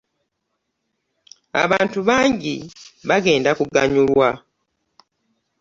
Abantu 1.63 1.99
bangi 2.09 2.55
bagenda 3.09 3.49
kuganyulwa. 3.57 4.29